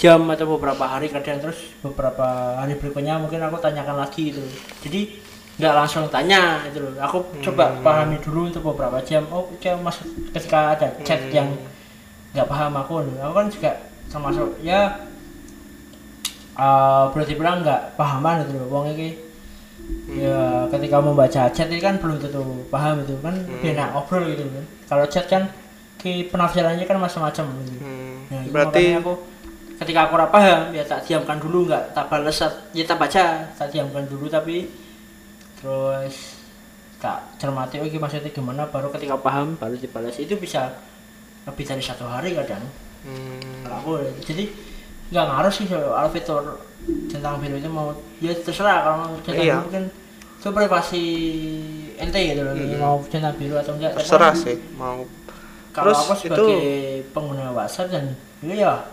jam 0.01 0.25
atau 0.33 0.49
beberapa 0.57 0.81
hari 0.89 1.13
kadang 1.13 1.45
terus 1.45 1.61
beberapa 1.85 2.57
hari 2.57 2.73
berikutnya 2.81 3.21
mungkin 3.21 3.45
aku 3.45 3.61
tanyakan 3.61 4.01
lagi 4.01 4.33
itu 4.33 4.41
jadi 4.81 5.01
nggak 5.61 5.75
langsung 5.77 6.09
tanya 6.09 6.65
itu 6.65 6.81
loh. 6.81 6.97
Aku 7.05 7.21
coba 7.45 7.77
pahami 7.85 8.17
dulu 8.25 8.49
untuk 8.49 8.65
beberapa 8.73 8.97
jam. 9.05 9.29
Oh 9.29 9.45
oke 9.45 9.61
maksud 9.85 10.33
ketika 10.33 10.73
ada 10.73 10.89
chat 11.05 11.21
Hmm. 11.29 11.37
yang 11.37 11.49
nggak 12.33 12.49
paham 12.49 12.73
aku 12.81 13.05
aku 13.21 13.35
kan 13.37 13.47
juga 13.53 13.71
termasuk 14.09 14.49
ya 14.65 15.05
eh 16.57 17.05
boleh 17.13 17.27
dibilang 17.29 17.61
nggak 17.61 18.01
pahaman 18.01 18.49
itu 18.49 18.57
loh. 18.57 18.73
Wong 18.73 18.89
ya 20.11 20.67
ketika 20.69 20.99
membaca 20.99 21.43
chat 21.49 21.71
ini 21.71 21.79
kan 21.79 21.97
belum 21.97 22.19
tentu 22.19 22.43
paham 22.67 23.03
itu 23.03 23.15
kan 23.23 23.35
Hmm. 23.37 23.63
beda 23.63 23.85
ngobrol 23.95 24.27
gitu 24.27 24.43
kan 24.43 24.65
kalau 24.87 25.05
chat 25.07 25.27
kan 25.27 25.47
ki 25.97 26.29
penafsirannya 26.29 26.83
kan 26.83 26.97
macam-macam 26.97 27.45
gitu. 27.63 27.79
Hmm. 27.79 28.27
Nah, 28.31 28.43
Berarti 28.51 28.97
aku 28.97 29.13
ketika 29.79 30.09
aku 30.09 30.13
ora 30.17 30.29
paham 30.29 30.73
ya 30.73 30.83
tak 30.83 31.05
diamkan 31.05 31.39
dulu 31.39 31.65
nggak 31.65 31.93
tak 31.93 32.07
balas 32.09 32.37
ya 32.73 32.85
tak 32.85 32.99
baca 32.99 33.23
tak 33.49 33.69
diamkan 33.71 34.05
dulu 34.05 34.27
tapi 34.27 34.69
terus 35.57 36.37
tak 37.01 37.33
cermati 37.37 37.81
oh 37.81 37.87
ini 37.87 37.97
maksudnya 37.97 38.29
gimana 38.29 38.69
baru 38.69 38.93
ketika 38.93 39.17
paham 39.17 39.57
baru 39.57 39.77
dibalas 39.77 40.17
itu 40.17 40.37
bisa 40.37 40.69
lebih 41.49 41.65
dari 41.65 41.81
satu 41.81 42.05
hari 42.05 42.37
kadang 42.37 42.61
Hmm. 43.01 43.65
kalau 43.65 43.77
aku 43.81 43.93
jadi 44.21 44.45
nggak 45.11 45.25
ngaruh 45.25 45.51
sih 45.51 45.67
soal 45.67 46.07
fitur 46.09 46.43
centang 47.07 47.37
biru 47.37 47.57
itu 47.57 47.67
mau 47.67 47.91
ya 48.19 48.33
terserah 48.33 48.77
kalau 48.81 48.97
centang 49.21 49.45
Iya. 49.45 49.57
mungkin 49.61 49.85
itu 50.41 50.49
privasi 50.49 51.03
ente 51.97 52.21
gitu 52.25 52.41
loh 52.41 52.55
Mm-mm. 52.55 52.79
mau 52.79 52.97
centang 53.05 53.35
biru 53.35 53.55
atau 53.55 53.75
enggak 53.75 53.93
Terserah 53.95 54.33
sih 54.33 54.57
mau 54.73 55.05
kalau 55.71 55.87
Terus 55.87 55.99
aku 56.01 56.13
itu- 56.17 56.21
sebagai 56.25 56.65
pengguna 57.11 57.53
WhatsApp 57.53 57.91
dan 57.91 58.05
itu 58.41 58.55
ya 58.57 58.87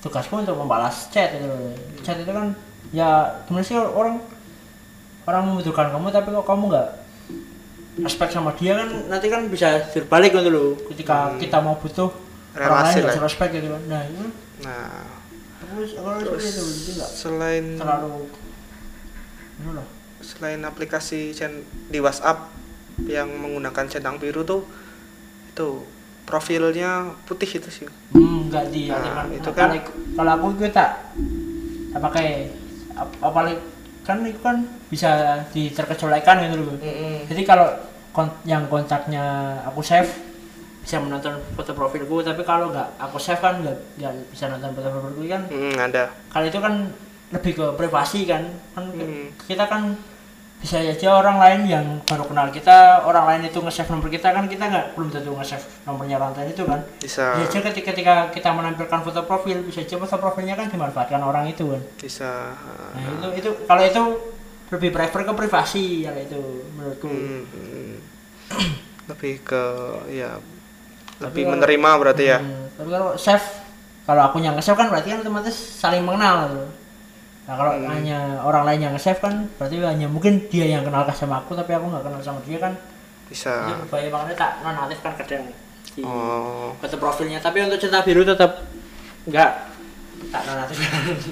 tugasku 0.00 0.34
untuk 0.34 0.56
membalas 0.56 1.06
chat 1.08 1.30
itu 1.32 1.46
loh. 1.46 1.70
chat 2.02 2.18
itu 2.18 2.28
kan 2.28 2.56
ya 2.90 3.08
gimana 3.46 3.62
sih 3.62 3.76
orang 3.76 4.18
orang 5.22 5.42
membutuhkan 5.46 5.88
kamu 5.88 6.10
tapi 6.10 6.28
kok 6.28 6.42
kamu 6.44 6.64
nggak 6.68 6.88
respect 8.00 8.32
sama 8.32 8.50
dia 8.52 8.74
kan 8.74 8.88
nanti 9.06 9.26
kan 9.28 9.46
bisa 9.46 9.68
berbalik 9.92 10.32
gitu 10.32 10.48
loh 10.48 10.68
ketika 10.88 11.30
Hmm. 11.30 11.38
kita 11.38 11.56
mau 11.58 11.76
butuh 11.76 12.10
Relasi 12.52 12.98
lah. 13.00 13.16
respect 13.18 13.52
gitu 13.52 13.68
kan. 13.68 13.82
Nah 13.86 14.02
itu 14.04 14.24
nah 14.62 14.88
aku 15.58 15.74
harus 15.74 15.90
terus 16.22 16.44
nggak 16.92 17.10
selain 17.10 17.64
terlalu 17.76 18.28
selain 20.20 20.60
aplikasi 20.62 21.32
cen- 21.32 21.62
di 21.88 21.98
WhatsApp 21.98 22.50
yang 23.04 23.26
menggunakan 23.32 23.88
centang 23.88 24.16
biru 24.16 24.42
tuh 24.42 24.62
itu 25.48 25.82
profilnya 26.22 27.10
putih 27.24 27.48
itu 27.52 27.68
sih. 27.68 27.86
Hmm 28.12 28.46
nggak 28.46 28.64
di 28.68 28.86
Nah, 28.86 29.26
itu 29.28 29.42
Nah, 29.42 29.54
kan- 29.54 29.72
kalau- 30.14 30.34
aku 30.36 30.46
itu 30.54 30.70
tak 30.70 31.10
tak 31.90 32.00
pakai 32.00 32.52
ap- 32.94 33.18
apalagi 33.20 33.58
kan 34.02 34.22
itu 34.22 34.38
kan 34.38 34.56
bisa 34.88 35.10
diterkecualikan 35.50 36.36
gitu 36.42 36.56
loh. 36.60 36.76
Jadi 37.26 37.42
kalau 37.42 37.68
kon- 38.10 38.38
yang 38.44 38.66
kontaknya 38.66 39.24
aku 39.64 39.80
save 39.80 40.10
bisa 40.82 40.98
menonton 40.98 41.38
foto 41.54 41.72
profilku 41.78 42.26
tapi 42.26 42.42
kalau 42.42 42.74
nggak 42.74 42.98
aku 42.98 43.16
save 43.16 43.38
kan 43.38 43.62
nggak 43.62 43.76
nggak 44.02 44.12
bisa 44.34 44.50
nonton 44.50 44.74
foto 44.74 44.88
profilku 44.90 45.22
kan. 45.30 45.42
Hmm, 45.46 45.74
ada. 45.78 46.10
Kalau 46.28 46.46
itu 46.50 46.58
kan 46.58 46.74
lebih 47.32 47.52
ke 47.54 47.66
privasi 47.78 48.26
kan. 48.26 48.42
Kan 48.74 48.90
Hmm. 48.92 49.30
kita 49.46 49.64
kan 49.70 49.94
bisa 50.62 50.78
aja 50.78 51.18
orang 51.18 51.42
lain 51.42 51.60
yang 51.66 51.86
baru 52.06 52.22
kenal 52.22 52.46
kita 52.54 53.02
orang 53.02 53.26
lain 53.26 53.50
itu 53.50 53.58
nge-save 53.58 53.90
nomor 53.90 54.06
kita 54.06 54.30
kan 54.30 54.46
kita 54.46 54.70
nggak 54.70 54.94
belum 54.94 55.10
tentu 55.10 55.34
nge-save 55.34 55.66
nomornya 55.82 56.22
orang 56.22 56.38
lain 56.38 56.54
itu 56.54 56.62
kan. 56.62 56.80
Bisa. 57.02 57.34
Bisa 57.34 57.58
aja 57.58 57.58
ketika, 57.66 57.90
ketika 57.90 58.14
kita 58.30 58.54
menampilkan 58.54 59.00
foto 59.02 59.26
profil 59.26 59.58
bisa 59.66 59.82
aja 59.82 59.98
foto 59.98 60.16
profilnya 60.22 60.54
kan 60.54 60.70
dimanfaatkan 60.70 61.18
orang 61.18 61.50
itu 61.50 61.66
kan. 61.66 61.82
Bisa 61.98 62.54
nah 62.94 63.10
itu 63.10 63.28
itu 63.42 63.50
kalau 63.66 63.82
itu 63.82 64.02
lebih 64.70 64.90
prefer 64.94 65.20
ke 65.26 65.32
privasi 65.34 66.06
yang 66.06 66.14
itu 66.14 66.62
menurutku. 66.78 67.10
Hmm, 67.10 67.42
hmm. 67.42 67.94
lebih 69.10 69.42
ke 69.42 69.64
ya 70.14 70.38
Tapi 71.22 71.30
lebih 71.30 71.42
kalau- 71.42 71.52
menerima 71.56 71.90
berarti 71.98 72.24
ya? 72.26 72.38
Hmm, 72.38 72.64
tapi 72.74 72.88
kalau 72.90 73.10
save 73.14 73.46
kalau 74.02 74.22
aku 74.26 74.36
yang 74.38 74.58
nge-save 74.58 74.74
kan 74.74 74.88
berarti 74.90 75.08
kan 75.14 75.18
otomatis 75.22 75.54
saling 75.54 76.02
mengenal 76.02 76.50
gitu. 76.50 76.66
Nah 77.42 77.54
kalau 77.54 77.72
Hmm. 77.74 77.86
hanya 77.86 78.18
orang 78.42 78.64
lain 78.66 78.80
yang 78.82 78.92
nge-save 78.92 79.18
kan 79.18 79.46
berarti 79.56 79.78
hanya 79.78 80.06
mungkin 80.06 80.46
dia 80.46 80.66
yang 80.66 80.82
kenal 80.82 81.06
sama 81.10 81.38
aku 81.38 81.54
tapi 81.54 81.70
aku 81.70 81.86
nggak 81.86 82.02
kenal 82.02 82.18
sama 82.18 82.42
dia 82.42 82.58
kan. 82.58 82.74
Bisa. 83.30 83.78
Berbahaya 83.86 84.10
makanya 84.10 84.36
tak 84.36 84.52
nonaktif 84.60 84.98
kan 85.00 85.14
kadang. 85.16 85.48
Di 85.92 86.02
oh. 86.02 86.74
foto 86.76 86.96
profilnya. 86.96 87.38
Tapi 87.38 87.62
untuk 87.62 87.78
cinta 87.78 88.02
biru 88.02 88.22
tetap 88.22 88.66
nggak 89.24 89.50
tak 90.30 90.42
nonaktif 90.46 90.78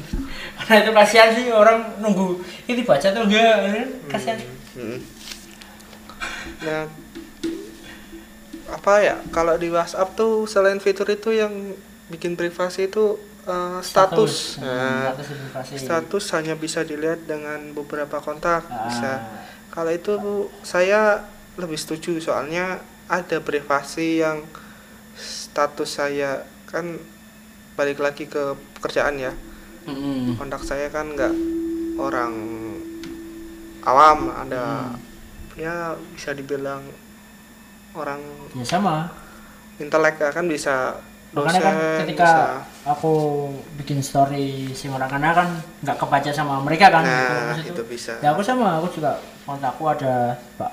karena 0.61 0.75
itu 0.83 0.91
kasihan 0.93 1.31
sih 1.31 1.47
orang 1.51 1.79
nunggu 1.99 2.39
ini 2.67 2.83
dibaca 2.83 3.07
tuh 3.07 3.23
enggak 3.23 3.87
kasihan. 4.07 4.39
Hmm. 4.75 4.99
Nah, 6.61 6.85
apa 8.77 8.93
ya? 9.03 9.17
Kalau 9.35 9.55
di 9.59 9.69
WhatsApp 9.73 10.15
tuh 10.17 10.47
selain 10.53 10.79
fitur 10.83 11.07
itu 11.11 11.31
yang 11.35 11.53
bikin 12.13 12.35
privasi 12.41 12.91
itu 12.91 13.19
eh, 13.47 13.79
status. 13.83 14.33
Hmm, 14.59 14.65
Nah, 14.65 15.15
status 15.15 15.29
status 15.85 16.25
hanya 16.37 16.55
bisa 16.59 16.81
dilihat 16.87 17.27
dengan 17.27 17.73
beberapa 17.77 18.19
kontak. 18.23 18.63
Ah, 18.71 18.85
Bisa. 18.87 19.13
Kalau 19.71 19.93
itu 19.95 20.15
saya 20.63 21.25
lebih 21.61 21.79
setuju 21.79 22.19
soalnya 22.23 22.83
ada 23.11 23.39
privasi 23.43 24.23
yang 24.23 24.47
status 25.19 25.91
saya 26.01 26.47
kan 26.71 26.99
balik 27.79 27.99
lagi 28.01 28.27
ke 28.31 28.55
pekerjaan 28.79 29.17
ya. 29.21 29.33
mm-mm. 29.89 30.37
kontak 30.39 30.63
saya 30.63 30.87
kan 30.93 31.07
nggak 31.17 31.35
orang 31.99 32.33
awam 33.85 34.29
ada 34.33 34.95
ya 35.57 35.97
bisa 36.15 36.33
dibilang 36.37 36.83
orang 37.95 38.21
ya 38.55 38.67
sama. 38.67 39.11
intelek 39.81 40.21
ya 40.21 40.29
kan 40.29 40.45
bisa 40.45 41.01
makanya 41.31 41.61
kan 41.63 41.77
dosen, 41.79 41.99
ketika 42.05 42.31
bisa. 42.61 42.91
aku 42.91 43.15
bikin 43.81 44.05
story 44.05 44.75
si 44.77 44.91
orang 44.91 45.09
kana 45.09 45.33
kan 45.33 45.49
nggak 45.81 45.97
kebaca 45.97 46.31
sama 46.35 46.61
mereka 46.61 46.91
kan 46.91 47.01
gitu. 47.07 47.33
nah 47.33 47.49
Maksud 47.55 47.67
itu 47.71 47.83
bisa. 47.87 48.13
Ya 48.21 48.35
aku 48.35 48.43
sama 48.43 48.83
aku 48.83 49.01
juga 49.01 49.17
kontakku 49.47 49.89
ada 49.89 50.37
pak 50.59 50.73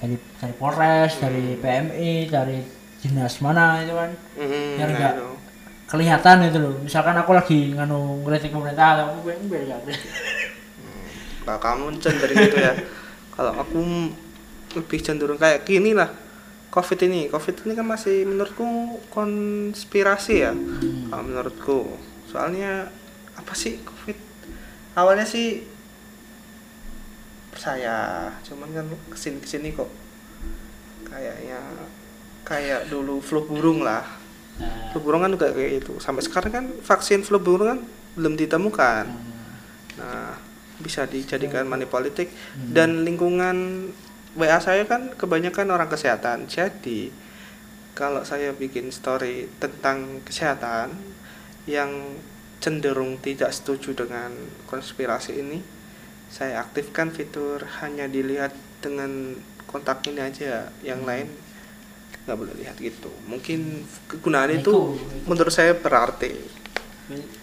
dari 0.00 0.18
dari 0.40 0.54
Polres 0.56 1.12
dari 1.20 1.54
PMI 1.54 2.12
dari 2.26 2.58
dinas 3.04 3.38
mana 3.44 3.84
itu 3.84 3.94
kan. 3.94 4.10
Mm, 4.34 4.70
biar 4.74 4.88
nah 4.90 4.96
nggak 4.98 5.14
itu. 5.14 5.28
kelihatan 5.86 6.36
itu 6.50 6.58
loh. 6.58 6.74
Misalkan 6.82 7.14
aku 7.20 7.30
lagi 7.36 7.60
nganu 7.76 8.26
ngelitik 8.26 8.50
pemerintah 8.50 8.98
atau 8.98 9.04
aku 9.12 9.18
biar 9.28 9.62
nggak 9.70 9.80
Nah, 11.42 11.58
kamu 11.58 11.98
cenderung 11.98 12.38
gitu 12.38 12.58
ya. 12.58 12.74
Kalau 13.34 13.52
aku 13.54 13.78
lebih 14.78 14.98
cenderung 15.04 15.36
kayak 15.36 15.66
gini 15.68 15.92
lah 15.92 16.21
covid 16.72 16.98
ini. 17.04 17.28
Covid 17.28 17.68
ini 17.68 17.76
kan 17.76 17.84
masih 17.84 18.24
menurutku 18.24 18.64
konspirasi 19.12 20.34
ya 20.40 20.52
Hmm. 20.56 21.12
menurutku. 21.12 22.00
Soalnya 22.32 22.88
apa 23.36 23.52
sih 23.52 23.76
covid? 23.84 24.16
Awalnya 24.96 25.28
sih 25.28 25.68
percaya 27.52 28.32
cuman 28.40 28.68
kan 28.72 28.86
ke 29.12 29.16
sini 29.20 29.38
ke 29.44 29.48
sini 29.48 29.68
kok 29.76 29.92
kayaknya 31.04 31.60
kayak 32.48 32.88
dulu 32.88 33.20
flu 33.20 33.44
burung 33.44 33.84
lah. 33.84 34.02
Nah, 34.56 34.88
flu 34.92 35.04
burung 35.04 35.20
kan 35.20 35.30
juga 35.32 35.52
kayak 35.52 35.84
itu 35.84 35.92
sampai 36.00 36.24
sekarang 36.24 36.52
kan 36.52 36.64
vaksin 36.80 37.20
flu 37.20 37.36
burung 37.36 37.68
kan 37.76 37.80
belum 38.16 38.40
ditemukan. 38.40 39.04
Nah 40.00 40.32
bisa 40.80 41.04
dijadikan 41.06 41.68
money 41.68 41.86
politik 41.86 42.32
dan 42.56 43.04
lingkungan 43.06 43.88
WA 44.32 44.58
saya 44.58 44.88
kan 44.88 45.12
kebanyakan 45.12 45.68
orang 45.68 45.88
kesehatan. 45.88 46.48
Jadi 46.48 47.12
kalau 47.92 48.24
saya 48.24 48.56
bikin 48.56 48.88
story 48.88 49.48
tentang 49.60 50.24
kesehatan 50.24 50.96
yang 51.68 52.16
cenderung 52.58 53.20
tidak 53.20 53.52
setuju 53.52 53.92
dengan 53.92 54.32
konspirasi 54.64 55.36
ini 55.36 55.60
saya 56.32 56.64
aktifkan 56.64 57.12
fitur 57.12 57.60
hanya 57.84 58.08
dilihat 58.08 58.56
dengan 58.80 59.36
kontak 59.68 60.00
ini 60.08 60.24
aja 60.24 60.72
yang 60.80 61.04
lain 61.04 61.28
nggak 62.24 62.38
boleh 62.38 62.54
lihat 62.56 62.80
gitu. 62.80 63.12
Mungkin 63.28 63.84
kegunaan 64.08 64.48
Nah, 64.48 64.62
itu 64.62 64.72
itu- 64.96 65.28
menurut 65.28 65.52
saya 65.52 65.76
berarti. 65.76 66.32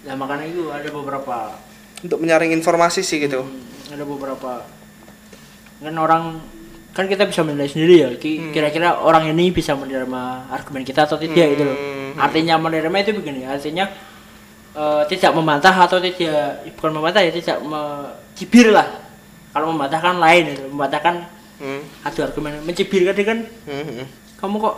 Nah 0.08 0.16
makanya 0.18 0.50
itu 0.50 0.72
ada 0.74 0.90
beberapa 0.90 1.54
untuk 2.02 2.18
menyaring 2.18 2.50
informasi 2.50 3.06
sih 3.06 3.22
gitu. 3.22 3.46
Hmm, 3.46 3.94
ada 3.94 4.08
beberapa. 4.08 4.66
Kan 5.80 5.96
orang 5.96 6.42
kan 6.90 7.06
kita 7.06 7.30
bisa 7.30 7.46
menilai 7.46 7.70
sendiri 7.70 7.96
ya 8.02 8.10
Hmm. 8.10 8.52
kira-kira 8.52 9.00
orang 9.00 9.30
ini 9.30 9.54
bisa 9.54 9.78
menerima 9.78 10.22
argumen 10.50 10.84
kita 10.84 11.06
atau 11.06 11.16
tidak 11.16 11.56
itu 11.56 11.64
loh 11.64 11.78
Hmm. 11.78 12.18
artinya 12.18 12.56
menerima 12.58 12.96
itu 13.00 13.12
begini 13.16 13.46
artinya 13.46 13.86
eh, 14.70 15.04
tidak 15.10 15.32
membantah 15.34 15.74
atau 15.74 15.98
tidak 15.98 16.66
bukan 16.78 16.92
membantah 16.94 17.22
ya 17.26 17.32
tidak 17.34 17.58
mencibir 17.62 18.70
lah 18.70 18.88
kalau 19.50 19.74
membantah 19.74 20.00
kan 20.00 20.18
lain 20.18 20.54
itu 20.54 20.64
membantah 20.70 21.02
kan 21.02 21.16
Hmm. 21.60 21.82
adu 22.04 22.24
argumen 22.24 22.64
mencibir 22.64 23.04
kan 23.06 23.16
kan 23.26 23.40
Hmm, 23.68 23.84
hmm. 23.86 24.06
kamu 24.40 24.56
kok 24.60 24.76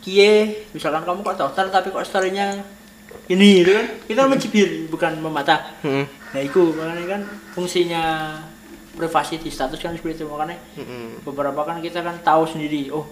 kie 0.00 0.64
misalkan 0.72 1.04
kamu 1.04 1.20
kok 1.20 1.36
dokter 1.36 1.68
tapi 1.68 1.92
kok 1.92 2.06
storynya 2.06 2.64
ini 3.26 3.60
itu 3.60 3.70
kan 3.74 3.86
kan 4.08 4.26
mencibir 4.26 4.88
bukan 4.88 5.20
membantah 5.20 5.76
Hmm. 5.84 6.06
Nah 6.30 6.40
itu 6.40 6.62
makanya 6.78 7.06
kan 7.18 7.22
fungsinya 7.52 8.04
privasi 9.00 9.40
di 9.40 9.48
status 9.48 9.80
kan 9.80 9.96
seperti 9.96 10.20
itu 10.20 10.28
makanya 10.28 10.60
Hmm. 10.76 11.16
beberapa 11.24 11.64
kan 11.64 11.80
kita 11.80 12.04
kan 12.04 12.20
tahu 12.20 12.44
sendiri 12.44 12.92
oh 12.92 13.08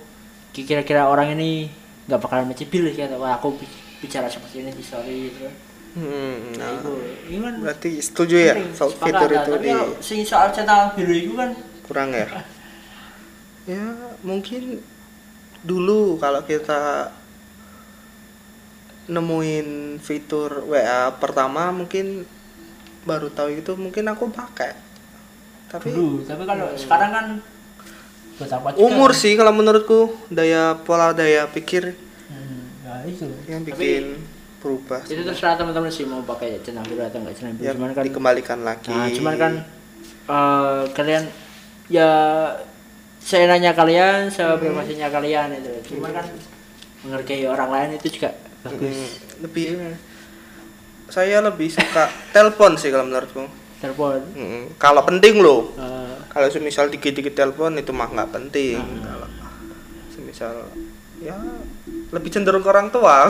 kira-kira 0.53 1.09
orang 1.09 1.33
ini 1.33 1.73
nggak 2.05 2.21
bakalan 2.21 2.53
mencibir 2.53 2.85
kayak 2.93 3.17
wah 3.17 3.41
aku 3.41 3.57
bi- 3.57 3.77
bicara 4.05 4.29
seperti 4.29 4.61
ini 4.61 4.71
di 4.71 4.85
story 4.85 5.17
gitu. 5.33 5.49
Hmm. 5.97 6.53
Nah, 6.61 6.79
itu 6.79 6.93
kan 7.41 7.55
berarti 7.65 7.91
setuju 7.99 8.37
ya 8.37 8.55
soal 8.77 8.93
fitur 8.93 9.31
itu 9.33 9.53
Tapi 9.57 9.65
di 9.65 9.73
sing 10.05 10.21
soal 10.23 10.53
centang 10.53 10.93
biru 10.95 11.11
itu 11.11 11.33
kan 11.33 11.51
kurang 11.89 12.13
ya 12.13 12.29
ya 13.73 13.85
mungkin 14.21 14.85
dulu 15.65 16.21
kalau 16.21 16.45
kita 16.45 17.11
nemuin 19.09 19.97
fitur 19.99 20.69
WA 20.69 21.09
pertama 21.17 21.73
mungkin 21.73 22.29
baru 23.09 23.33
tahu 23.33 23.57
itu 23.57 23.73
mungkin 23.75 24.05
aku 24.13 24.29
pakai 24.29 24.77
tapi 25.69 25.93
dulu 25.93 26.25
tapi 26.25 26.43
kalau 26.49 26.67
sekarang 26.75 27.11
kan 27.13 27.27
buat 28.39 28.51
apa 28.55 28.69
juga 28.73 28.83
umur 28.89 29.11
kan? 29.13 29.21
sih 29.21 29.33
kalau 29.37 29.53
menurutku 29.53 30.01
daya 30.33 30.79
pola 30.87 31.13
daya 31.13 31.45
pikir 31.51 31.93
hmm, 31.93 32.87
ya 32.87 32.95
itu. 33.05 33.29
yang 33.51 33.63
Tapi 33.67 33.73
bikin 33.75 34.05
berubah 34.59 35.01
itu 35.07 35.23
terserah 35.23 35.55
teman-teman 35.55 35.91
sih 35.91 36.05
mau 36.07 36.23
pakai 36.27 36.59
centang 36.67 36.83
biru 36.87 37.07
atau 37.07 37.23
enggak 37.23 37.35
centang 37.39 37.55
biru. 37.55 37.67
Ya 37.67 37.73
cuman 37.79 37.91
kan 37.95 38.03
dikembalikan 38.03 38.59
lagi. 38.67 38.91
Nah 38.91 39.09
cuman 39.15 39.35
kan 39.39 39.53
eh, 40.27 40.83
kalian 40.99 41.25
ya 41.87 42.11
seenaknya 43.23 43.73
kalian 43.79 44.27
sebebasnya 44.35 45.09
kalian 45.15 45.63
itu. 45.63 45.95
Cuman 45.95 46.11
kan 46.11 46.27
menghargai 47.07 47.47
orang 47.47 47.71
lain 47.71 47.91
itu 48.03 48.19
juga 48.19 48.35
bagus. 48.67 48.91
Mm, 48.91 49.09
lebih 49.47 49.65
saya 51.07 51.39
lebih 51.39 51.71
suka 51.71 52.11
telepon 52.35 52.75
sih 52.75 52.91
kalau 52.91 53.07
menurutku 53.07 53.47
telepon. 53.79 54.21
Mm, 54.35 54.63
kalau 54.79 55.03
penting 55.07 55.39
loh 55.39 55.71
eh, 55.79 56.15
kalau 56.29 56.49
semisal 56.51 56.91
dikit-dikit 56.91 57.35
telepon 57.35 57.79
itu 57.79 57.91
mah 57.95 58.11
nggak 58.11 58.31
penting. 58.35 58.79
Hmm. 58.79 59.03
kalau 59.07 59.29
semisal 60.13 60.55
ya 61.19 61.35
lebih 62.15 62.31
cenderung 62.31 62.63
ke 62.63 62.71
orang 62.71 62.91
tua 62.95 63.27